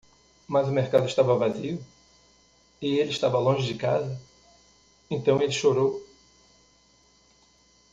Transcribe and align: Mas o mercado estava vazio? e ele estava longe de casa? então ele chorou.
Mas 0.47 0.67
o 0.67 0.71
mercado 0.71 1.05
estava 1.05 1.37
vazio? 1.37 1.77
e 2.81 2.97
ele 2.97 3.11
estava 3.11 3.37
longe 3.37 3.71
de 3.71 3.77
casa? 3.77 4.19
então 5.11 5.39
ele 5.39 5.51
chorou. 5.51 6.03